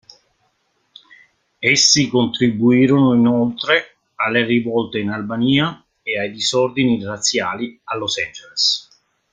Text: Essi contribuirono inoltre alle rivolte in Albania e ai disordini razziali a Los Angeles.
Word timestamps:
Essi 1.61 2.07
contribuirono 2.09 3.13
inoltre 3.13 3.97
alle 4.15 4.43
rivolte 4.45 4.97
in 4.97 5.11
Albania 5.11 5.85
e 6.01 6.19
ai 6.19 6.31
disordini 6.31 7.03
razziali 7.03 7.79
a 7.83 7.97
Los 7.97 8.17
Angeles. 8.17 8.89